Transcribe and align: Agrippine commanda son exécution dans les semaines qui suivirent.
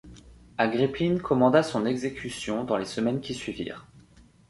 Agrippine 0.57 1.21
commanda 1.21 1.61
son 1.61 1.85
exécution 1.85 2.63
dans 2.63 2.75
les 2.77 2.85
semaines 2.87 3.21
qui 3.21 3.35
suivirent. 3.35 3.85